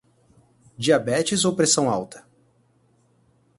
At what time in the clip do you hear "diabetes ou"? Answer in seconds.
0.79-1.55